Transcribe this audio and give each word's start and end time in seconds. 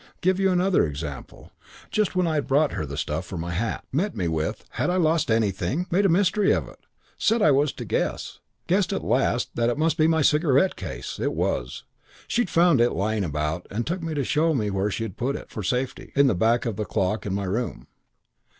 Give 0.21 0.39
you 0.39 0.49
another 0.49 0.83
example. 0.87 1.51
Just 1.91 2.15
when 2.15 2.25
I 2.25 2.33
had 2.33 2.47
brought 2.47 2.71
her 2.71 2.87
the 2.87 2.97
stuff 2.97 3.23
for 3.23 3.37
my 3.37 3.51
hat. 3.51 3.85
Met 3.91 4.15
me 4.15 4.27
with, 4.27 4.65
Had 4.71 4.89
I 4.89 4.95
lost 4.95 5.29
anything? 5.29 5.85
Made 5.91 6.07
a 6.07 6.09
mystery 6.09 6.51
of 6.53 6.67
it. 6.67 6.79
Said 7.19 7.43
I 7.43 7.51
was 7.51 7.71
to 7.73 7.85
guess. 7.85 8.39
Guessed 8.65 8.91
at 8.93 9.03
last 9.03 9.51
that 9.55 9.69
it 9.69 9.77
must 9.77 9.99
be 9.99 10.07
my 10.07 10.23
cigarette 10.23 10.75
case. 10.75 11.19
It 11.19 11.33
was. 11.33 11.83
She'd 12.27 12.49
found 12.49 12.81
it 12.81 12.93
lying 12.93 13.23
about 13.23 13.67
and 13.69 13.85
took 13.85 14.01
me 14.01 14.15
to 14.15 14.23
show 14.23 14.49
where 14.55 14.89
she'd 14.89 15.17
put 15.17 15.35
it 15.35 15.51
for 15.51 15.61
safety 15.61 16.11
in 16.15 16.25
the 16.25 16.33
back 16.33 16.65
of 16.65 16.77
the 16.77 16.85
clock 16.85 17.27
in 17.27 17.35
my 17.35 17.45
room. 17.45 17.85